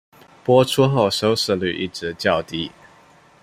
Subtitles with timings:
[0.43, 2.71] 播出后收视率一直较低。